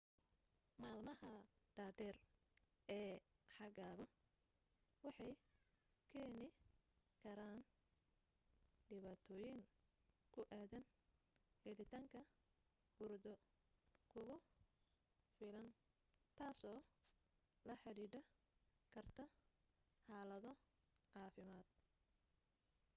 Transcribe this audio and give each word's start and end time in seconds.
maalmaha 0.81 1.31
dhaadheer 1.75 2.17
ee 2.99 3.13
xagaagu 3.55 4.05
waxay 5.05 5.33
keeni 6.11 6.45
karaan 7.23 7.59
dhibaatooyin 8.87 9.59
ku 10.33 10.41
aadan 10.59 10.85
helitaanka 11.63 12.21
hurdo 12.97 13.33
kugu 14.13 14.37
filan 15.37 15.67
tasoo 16.37 16.79
la 17.67 17.75
xidhiiidhi 17.83 18.19
karta 18.93 19.23
xaalado 20.05 20.51
caafimaad 21.13 21.67